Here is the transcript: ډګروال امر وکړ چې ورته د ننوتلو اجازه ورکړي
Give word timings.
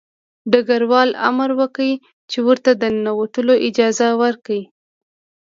ډګروال 0.51 1.09
امر 1.29 1.49
وکړ 1.59 1.89
چې 2.29 2.39
ورته 2.47 2.71
د 2.75 2.83
ننوتلو 2.95 3.53
اجازه 3.67 4.07
ورکړي 4.21 4.61